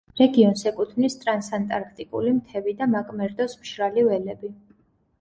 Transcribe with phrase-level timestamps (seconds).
[0.19, 4.57] რეგიონს ეკუთვნის ტრანსანტარქტიკული მთები და მაკ-მერდოს მშრალი ველები.